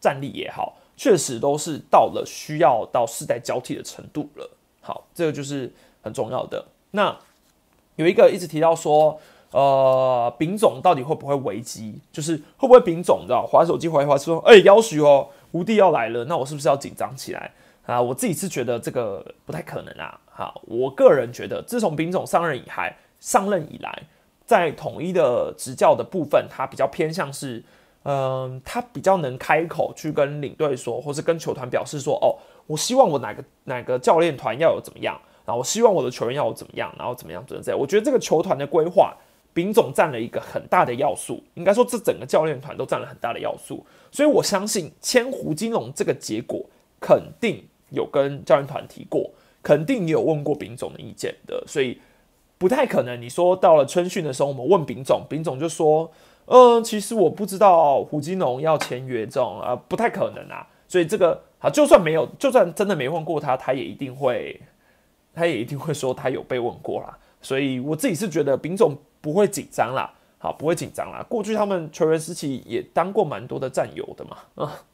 [0.00, 4.50] 战力也好，确实都是到了需要到世代交替的程度了。
[4.82, 6.66] 好，这个就是很重要的。
[6.90, 7.16] 那
[7.96, 9.18] 有一个一直提到说，
[9.52, 12.00] 呃，丙总到底会不会危机？
[12.12, 17.52] 就是会不会丙总，知道，滑手机滑一滑说，哎，要许哦，吴帝要来了，那我是不是要紧张起来
[17.86, 18.00] 啊？
[18.00, 20.18] 我自己是觉得这个不太可能啊。
[20.30, 24.02] 好，我个人觉得，自从丙总上任以来，上任以来，
[24.46, 27.62] 在统一的执教的部分，他比较偏向是，
[28.04, 35.20] 嗯，他比较能开口去跟领队说，或是跟球团表示说，哦，我希望我哪个哪个教练团要有怎么样。
[35.44, 37.76] 然后我希望我的球员要有怎么样，然后怎么样，怎么样？
[37.76, 39.12] 我觉得这个球团的规划，
[39.52, 41.42] 丙总占了一个很大的要素。
[41.54, 43.84] 应该说，这整个教练团都占了很大的要素。
[44.12, 46.64] 所以我相信签胡金龙这个结果，
[47.00, 49.32] 肯定有跟教练团提过，
[49.64, 51.64] 肯定也有问过丙总的意见的。
[51.66, 52.00] 所以
[52.56, 56.08] 不太可能，你说到了春训的时候，我们问丙总，丙总就说
[56.46, 64.60] ：“嗯，其实我不知道胡金龙要签约这种啊，不太可能啊。”所以这个啊，就算没有，就算真的没问过他，他也一定会。
[65.34, 71.24] 他也一定会说他有被问过啦，所以我自己是觉得丙总不会紧张啦，好不会紧张啦。
[71.26, 74.84] 过去他们球员时期也当过蛮多的战友的嘛，啊，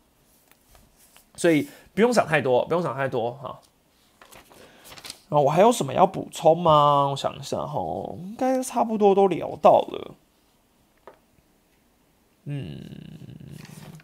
[1.35, 3.59] 所以不用想太多，不用想太多哈。
[5.31, 7.09] 啊，我还有什么要补充吗？
[7.09, 7.81] 我想一下哈，
[8.21, 10.15] 应该差不多都聊到了。
[12.45, 12.81] 嗯，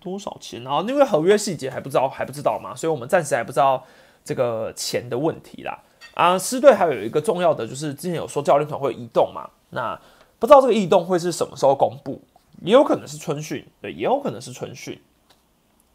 [0.05, 0.83] 多少钱然后？
[0.83, 3.83] 因为合约细节还不知道，还不知道嘛，所以我们暂时还不知道
[4.23, 5.83] 这个钱的问题啦。
[6.13, 9.99] 啊，狮队还有一个重要的，就是之前有说教练团会移动嘛，那
[10.39, 12.21] 不知道这个异动会是什么时候公布，
[12.61, 15.01] 也有可能是春训，对，也有可能是春训。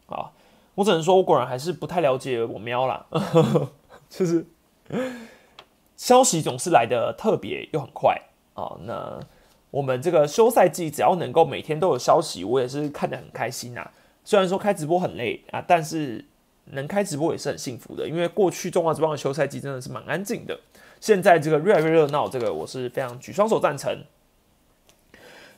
[0.08, 0.32] 啊，
[0.74, 3.06] 我只能说，我果然还是不太了解我喵啦，
[4.10, 4.44] 就是
[5.96, 8.20] 消息总是来的特别又很快
[8.54, 8.76] 啊。
[8.82, 9.20] 那
[9.70, 13.88] 我们这个休赛季只要能够每天都有消息，我也是看得很开心呐。
[14.24, 16.24] 虽然说开直播很累啊，但是。
[16.72, 20.56] 能开直播也是很幸福的，因为过去中华职棒的休赛季真的是蛮安静的，
[21.00, 24.04] 现在这个越来越热闹，这个我是非常举双手赞成。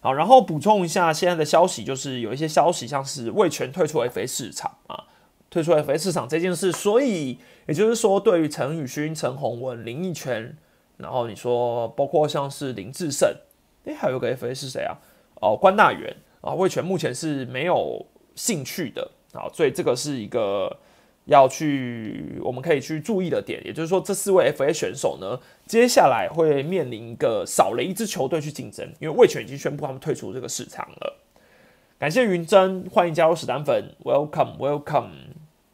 [0.01, 5.05] 好，然后补充一下现在的消息，就是有一些消息像是魏权退出 FA 市场啊，
[5.51, 10.57] 退出 FA 市场这件事，所以也就是说，对于陈宇勋、陈宏文、林奕泉，
[10.97, 13.29] 然后你说包括像是林志胜，
[13.85, 14.97] 诶，还有个 FA 是谁啊？
[15.43, 20.77] 哦，关大元啊，魏权目前是没有兴趣的啊，所以这个是一个。
[21.27, 31.17] 要去，我们可以去注意的点，也就是说，这四位 FA 选手呢，接下来会面临一个少了一支球队去竞争，因为魏权已经宣布他们退出这个市场了。
[31.97, 35.11] 感谢云珍，欢迎加入史丹粉，Welcome Welcome。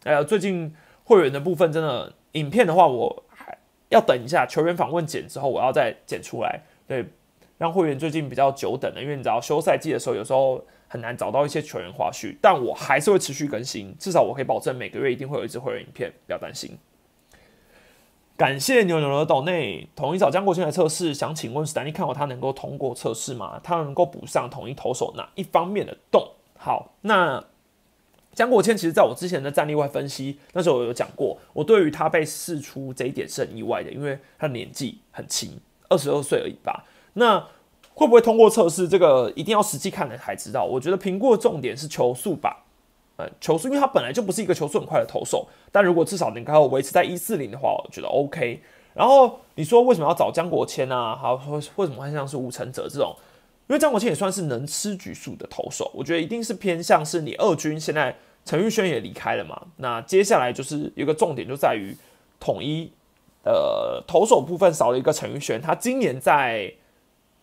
[0.04, 3.56] 哎呀，最近会员的部分真的，影片的话我还
[3.88, 7.06] 要等一下球员访问剪之后，我要再剪出来，对，
[7.56, 10.62] 让会员最近比较久等了，因为你知道休赛季的时候有时候。
[10.88, 16.76] 很难找到一些球员花絮，但我还是会持续更新，至少我可以保证每个月一定会有一支会员影片，不要担心。
[18.36, 23.60] 感谢牛牛的岛内统一找江国庆来测试，想请问史丹利看好他能够通过测试吗？
[23.62, 26.34] 他能够补上统一投手哪一方面的洞？
[26.56, 27.44] 好，那
[28.32, 36.84] 江国谦其实在我之前的战力外分析，那时候我有讲过，我对于他被试出这一点是很意外的，因为他年纪很轻，二十二岁而已吧。
[37.14, 37.44] 那
[37.98, 38.88] 会不会通过测试？
[38.88, 40.64] 这个一定要实际看了才知道。
[40.64, 42.64] 我觉得评估的重点是球速吧，
[43.16, 48.62] 呃，球速，因为他本来就不是一个球速很快的投手，但如果至少能够维持在一四零的话，我觉得 OK。
[48.94, 51.16] 然后你说为什么要找江国谦啊？
[51.16, 51.34] 好
[51.74, 53.16] 为什么会像是吴成哲这种？
[53.66, 61.96] 因为江国谦也算是能吃局数的投手，我觉得一定是偏向是你二军现在陈玉轩也离开了嘛，那接下来就是有个重点就在于
[62.38, 62.92] 统一
[63.42, 66.72] 呃投手部分少了一个陈玉轩，他今年在。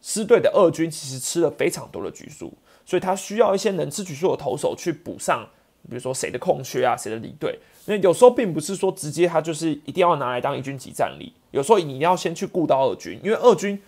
[0.07, 2.53] 狮队的二军其实吃了非常多的局数，
[2.85, 5.43] 所以他需要一些能吃局数的投手去补上，
[5.89, 7.57] 比如说谁的空缺啊，谁的离队。
[7.85, 13.81] 那有时候并不是说直接他就是一定要拿来当一军级战力，有时候你要先去顾到二军，因为二军，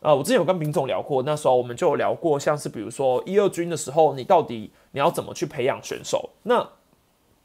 [0.00, 6.30] 呃，我之前有跟明总聊过，那时候我们就有聊过，像是比如说一二军的时候，你到底你要怎么去培养选手？
[6.42, 6.70] 那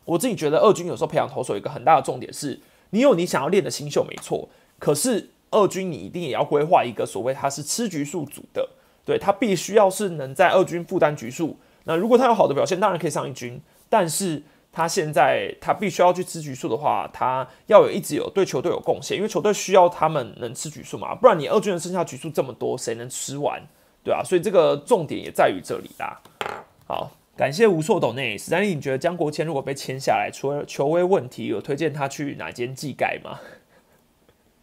[0.05, 4.49] 我自己觉得二军有时候培养投手一个很大的重点是，你有你想要练的新秀没错，
[4.79, 5.29] 可是。
[5.51, 8.69] 二军你一定也要规划一个所谓他是吃局数组的，
[9.05, 11.57] 对他必须要是能在二军负担局数。
[11.85, 13.61] 那如果他有好的表现，当然可以上一军。
[13.89, 23.61] 但是他现在他必须要去吃局数的话，他要有一直有对球队有贡献，因为球队需要他们能吃局数嘛，不然你二军的剩下局数这么多，谁能吃完？
[24.03, 26.21] 对啊，所以这个重点也在于这里啦。
[26.85, 33.39] 好，感谢无错斗内史丹利，你觉得江国谦如果被签下来，除了球威问题，有推荐他去哪间技改吗？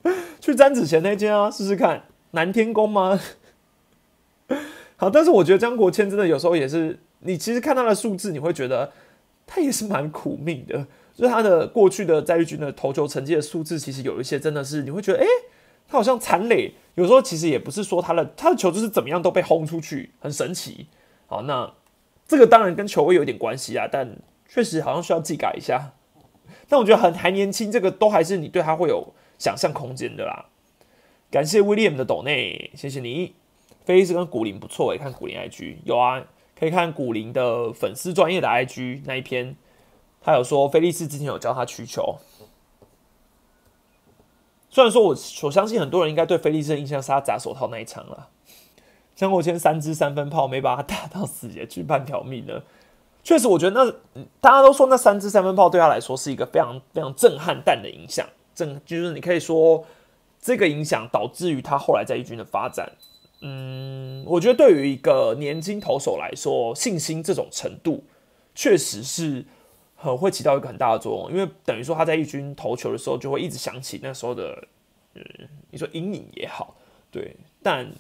[0.40, 2.05] 去詹子贤那间啊，试试看。
[2.33, 3.19] 南天宫吗？
[4.97, 8.93] 好，但是我觉得江国谦真的有时候也是，你其实看他的数字，你会觉得
[9.47, 10.87] 他也是蛮苦命的。
[11.14, 15.27] 就是他的过去的在日军的投球成绩的数字，其实有一些真的是你会觉得，哎，
[15.87, 16.75] 他好像残垒。
[16.97, 20.88] 有时候其实也不是说他的他的球就是怎么样都被轰出去，很神奇。
[21.27, 21.73] 好，那
[22.27, 24.17] 这个当然跟球位有点关系啊，但
[24.49, 25.93] 确实好像需要技改一下。
[26.69, 29.12] 但我觉得很还年轻，这个都还是你对他会有
[29.45, 30.47] 想象空间的啦。
[31.31, 33.35] 感谢 William 的抖内，谢谢你。
[33.85, 36.25] 菲利斯跟古林不错诶，看古林 IG 有啊，
[36.59, 39.55] 可以看古林的粉丝专业的 IG 那一篇，
[40.23, 42.17] 他有说菲利斯之前有教他曲球。
[44.71, 45.09] 虽然说我
[45.43, 48.31] 我相信很多人应该对菲利斯的印象是他砸手套那一场了，
[49.15, 52.65] 江国谦三支三分炮没把他打到死，也去半条命了。
[53.23, 53.93] 确实，我觉得那
[54.41, 59.85] 大家都说那三支三分炮对他来说是一个非常非常震撼弹的影响，震就是你可以说。
[60.47, 62.93] 这个影响导致于他后来在一军的发展，
[63.40, 68.05] 嗯，我觉得对于一个年轻投手来说，信心这种程度
[68.55, 69.47] 确实是
[69.97, 74.62] 很会起到一个很大的作用，因为等于说他在一军投球的时候，就会一直想起那时候的，
[75.14, 75.25] 嗯，
[75.71, 76.77] 你说阴影也好，
[77.11, 77.90] 对，但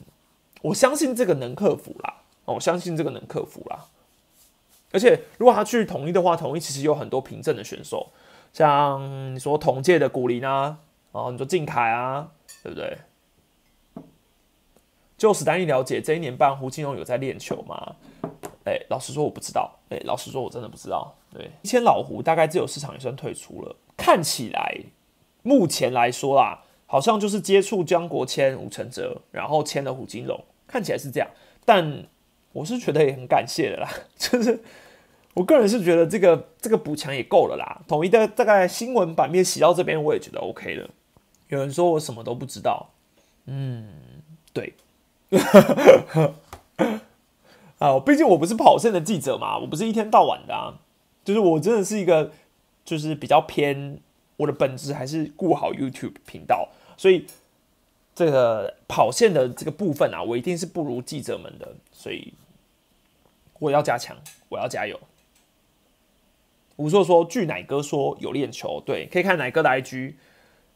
[0.60, 2.14] 我相信这个能克服啦，
[2.44, 3.86] 我相信这个能克服啦，
[4.92, 8.10] 而且如果他去统一的话，统一其实有很多凭证的选手，
[8.54, 10.78] 像你说同届的古林啊。
[11.12, 12.28] 哦，你说靖凯啊，
[12.64, 12.98] 对不对？
[15.16, 17.94] 就史丹利了解，这一年半胡金龙有在练球吗？
[18.64, 19.78] 哎，老实说我不知道。
[19.90, 21.14] 哎，老实说我真的不知道。
[21.32, 24.76] 对，以前老胡大概自由市场也算退出了，看起来
[25.44, 31.30] 目前来说啦，好像就是接触江国谦、吴承哲，然后签了胡金龙，看起来是这样。
[31.64, 32.08] 但
[32.50, 33.88] 我是觉得也很感谢的啦，
[34.18, 34.60] 就是。
[35.34, 37.82] 我个人是觉得这个这个补强也够了啦。
[37.86, 40.88] 统一的大概新闻版面洗到这边，我也觉得 OK 了。
[41.48, 42.90] 有人说我什么都不知道，
[43.46, 43.88] 嗯，
[44.52, 44.74] 对。
[47.78, 50.78] 啊，毕竟我不是跑线的记者嘛，我不是一天到晚的啊。
[51.24, 52.30] 就是我真的是一个，
[52.84, 53.98] 就是比较偏
[54.36, 57.26] 我的本质还是顾好 YouTube 频道，所以
[58.14, 62.32] 这个跑线的这个部分啊，我一定是不如记者们的，所以
[63.58, 64.16] 我要加强，
[64.48, 65.00] 我要加油。
[66.76, 70.14] 吴硕说：“据奶哥说有练球，对，可以看奶哥的 IG，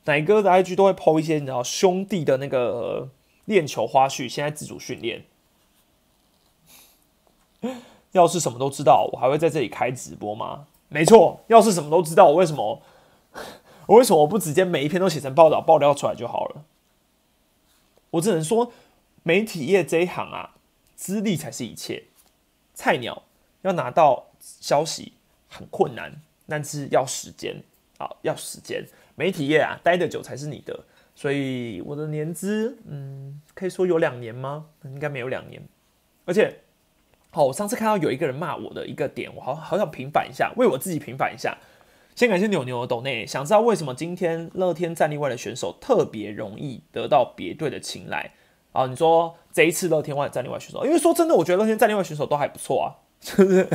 [0.05, 3.09] 奶哥的 IG 都会 PO 一些你知道兄弟的那个
[3.47, 4.29] 练球花絮。
[4.29, 5.25] 现在自主训练，
[8.13, 10.69] 要是什么都知道，我还会在这里开直播吗？
[10.89, 12.81] 没错，要是什么都知道，我为什么
[13.87, 16.65] 我为什么不直接每一篇都写成报道爆料出来就好了？
[18.13, 18.73] 我只能说，
[19.25, 20.55] 媒体业这一行啊，
[20.95, 22.05] 资历才是一切，
[22.73, 23.25] 菜鸟
[23.63, 25.15] 要拿到消息。”
[25.49, 26.13] 很困难，
[26.47, 27.63] 但是要时间
[27.99, 28.85] 啊，要时间。
[29.17, 30.85] 媒体业啊，待得久才是你的。
[31.15, 34.67] 所以我的年资，嗯，可以说有两年吗？
[34.85, 35.61] 应该没有两年。
[36.25, 36.61] 而且，
[37.31, 41.59] 好，我上次看到有一个人骂我的一个点，我好好想平反一下，为我自己平反一下。
[42.15, 48.33] 先感谢牛牛的抖内，想知道为什么今天乐天战力外的选手特别容易得到别队的青睐
[48.73, 48.87] 啊？
[48.87, 52.87] 你说这一次乐天外战力外选手，因为说真的，我觉得乐天战力外选手都还不错啊，
[53.21, 53.69] 是不是？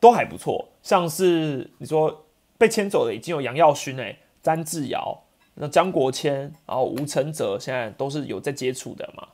[0.00, 2.24] 都还不错，像是你说
[2.58, 5.22] 被牵走的已经有杨耀勋诶、詹志尧、
[5.54, 9.28] 那江国谦，然后吴承泽，现在都是有在接触的嘛？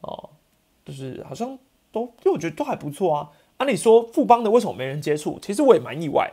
[0.00, 0.30] 哦，
[0.84, 1.58] 就是好像
[1.90, 3.30] 都，因为我觉得都还不错啊。
[3.58, 5.38] 按理说富邦的为什么没人接触？
[5.40, 6.32] 其实我也蛮意外。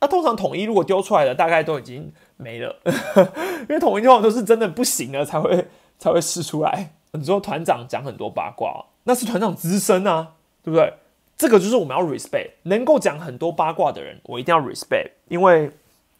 [0.00, 2.76] 那通常统一如果丢出来的，大概都已经没了，
[3.68, 6.94] 因为统一通常都是真的不行了才会才会试出来。
[7.12, 10.94] 你说团长讲很多八卦，那是团长资深啊，对不对？
[11.36, 15.68] 这个就是我们要 respect，能够讲很多八卦的人，我一定要 respect，因为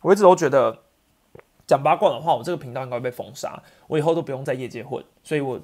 [0.01, 0.77] 我一直都觉得
[1.67, 5.61] 讲八卦的话，我这个频道应该会被封杀，我以后都不用在业界混，所以我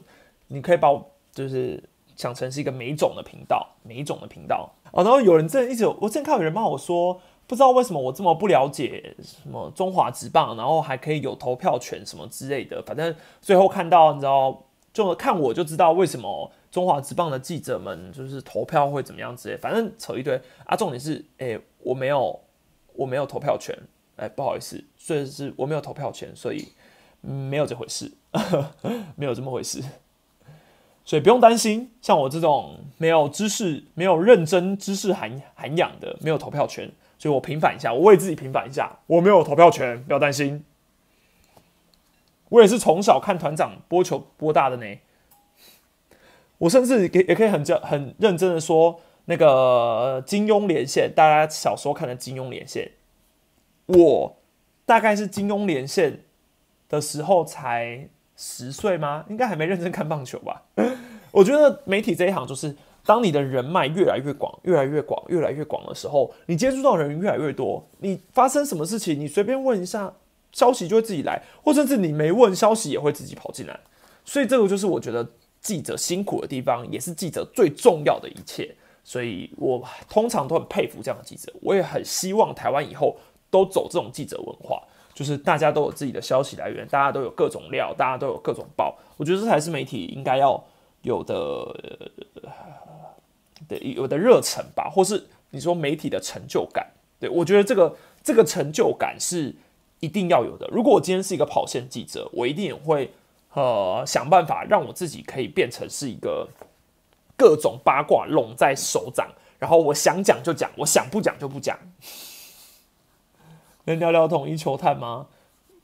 [0.47, 1.83] 你可以把我就是
[2.15, 5.03] 想成是一个美种的频道，美种的频道哦。
[5.03, 16.53] 然后有人正一直我之前看有人骂我说，不知道为什么我这么不了解什么中华职棒，然后还可以有投票权什么之类的，反正最后看到你知道，就看我就知道为什么。
[16.71, 20.77] 中华职棒的记者们就是投票会怎么样之类，反正扯一堆啊。
[20.77, 22.41] 重点是，哎，我没有，
[22.95, 23.77] 我没有投票权，
[24.15, 26.69] 哎，不好意思，所以是我没有投票权，所以
[27.21, 28.13] 没有这回事，
[29.17, 29.83] 没有这么回事，
[31.05, 31.91] 所以不用担心。
[32.01, 40.65] 像我这种没有知识、没有认真知识涵涵养的，没有投票权，所以我平反一下，我为自己平反一下，我没有投票权，不要担心。
[42.51, 44.87] 我也是从小看团长播球播大的呢。
[46.61, 52.93] 我甚至也也可以很教很认真的说，那个金庸连线，大家小时候看的金庸连线，
[53.87, 54.37] 我
[54.85, 56.25] 大概是金庸连线
[56.89, 59.25] 的时候才十岁吗？
[59.31, 60.63] 应该还没认真看棒球吧？
[61.33, 70.13] 我觉得媒体这一行就是，当你的人脉越来越广、越来越广、越来越广的时候，你接触到的人越来越多，你发生什么事情，你随便问一下，
[70.53, 73.81] 消息就会自己来，或甚至你没问，消息也会自己跑进来。
[74.27, 75.27] 所以这个就是我觉得
[75.61, 78.75] 记者辛苦的地方，也是记者最重要的一切。
[79.05, 83.17] 所以我通常都很佩服这样的记者，我也很希望台湾以后
[83.51, 84.83] 都走这种记者文化，
[85.15, 88.99] 就是大家都有自己的消息来源，大家都有各种料，大家都有各种报。
[89.17, 90.63] 我觉得这才是媒体应该要。
[91.03, 91.75] 有的
[93.67, 96.87] 的有的热忱吧，或是你说媒体的成就感，
[97.19, 99.57] 对我觉得这个这个成就感是
[100.01, 100.69] 一定要有的。
[100.71, 103.11] 如果我今天是一个跑线记者，我一定也会
[103.53, 106.49] 呃想办法让我自己可以变成是一个
[107.37, 109.29] 各种八卦拢在手掌，
[109.59, 111.79] 然后我想讲就讲，我想不讲就不讲。
[113.85, 115.27] 能聊聊统一球探吗？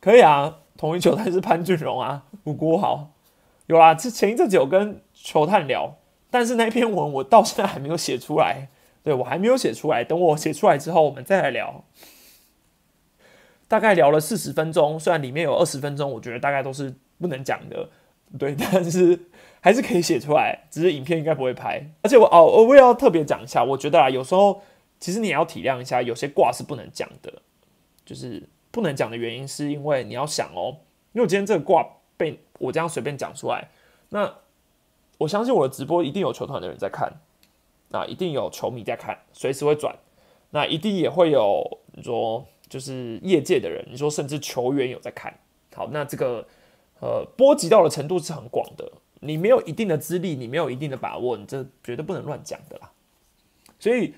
[0.01, 3.11] 可以啊，统一球探是潘俊荣啊，吴国豪
[3.67, 5.03] 有啦，这前一阵子有跟。
[5.19, 5.97] 球探聊，
[6.31, 8.69] 但是那篇文我到现在还没有写出来，
[9.03, 11.83] 对我还没有写出来，等我写出来之后，我们再来聊。
[13.67, 17.89] 大概聊了四十分钟，虽然里面有二十分钟，我觉得大概都是不能讲的，
[18.39, 19.19] 对， 但是
[19.61, 21.83] 还是可以写出来，只是影片应该不会拍。
[22.03, 24.62] 而且我哦，我也要特别讲一下，我觉得啊，有时候
[24.99, 27.33] 其实你也要体谅一下，有些卦是不能讲的，
[28.05, 30.79] 就是不能讲的原因是因为你要想哦，
[31.12, 31.87] 因为我今天这个卦
[32.17, 33.69] 被我这样随便讲出来，
[34.09, 34.33] 那。
[35.19, 37.11] 我相信我的直播一定有球团的人在看，
[37.89, 39.97] 那一定有球迷在看，随时会转，
[40.51, 41.64] 那一定也会有
[41.95, 45.33] 你说就是业界的人，你说甚至球员有在看。
[45.75, 46.47] 好，那这个
[47.01, 52.90] 呃波及到的程度是很广的，你没有一定的资历，你没有一定的把握，你这绝对不能乱讲的啦。
[53.78, 54.14] 所以。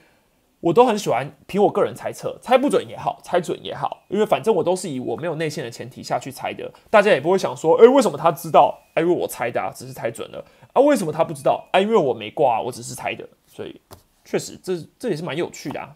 [0.60, 8.76] 我都很喜欢凭我个人猜测，猜不准也好，猜准也好，因为反正我都是以我没有内线的前提下去猜的，大家也不会想说，哎，为什么他知道？
[8.94, 10.82] 哎，因为我猜的，啊，只是猜准了啊。
[10.82, 11.68] 为什么他不知道？
[11.70, 13.80] 啊，因为我没挂，我只是猜的，所以
[14.24, 15.94] 确实这这也是蛮有趣的啊。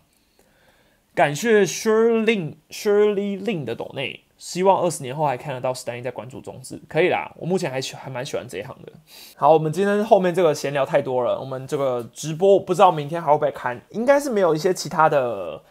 [1.13, 4.21] 感谢 Shirley Shirley Lin 的抖内。
[4.43, 7.33] 希望二十年后还看得到史丹利在关注中职，可以啦。
[7.37, 8.91] 我目前还喜还蛮喜欢这一行的。
[9.37, 15.63] 好，我们今天后面这个闲聊太多了，我们这个直播不知道明天还会不会看，应该是没有一些其他的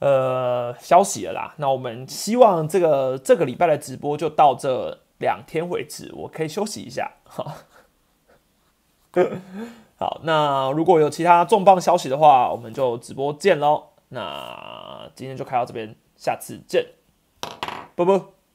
[0.00, 1.54] 呃消息了啦。
[1.56, 7.10] 那我们希望这个这个礼拜的直播就到这两天为止，我可以休息一下。
[7.24, 7.54] 好，
[9.96, 13.84] 好，那如果有其他重磅消息的话，我们就直播见喽。
[14.10, 16.84] 那今天就开到这边，下次见。
[17.98, 18.37] 不不。